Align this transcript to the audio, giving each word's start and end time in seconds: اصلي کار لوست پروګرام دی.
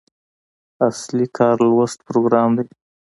اصلي 0.87 1.25
کار 1.37 1.57
لوست 1.69 1.99
پروګرام 2.07 2.49
دی. 2.57 2.65